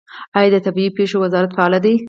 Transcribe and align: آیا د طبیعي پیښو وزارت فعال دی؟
آیا 0.37 0.49
د 0.53 0.57
طبیعي 0.65 0.91
پیښو 0.97 1.17
وزارت 1.23 1.49
فعال 1.55 1.73
دی؟ 1.85 1.93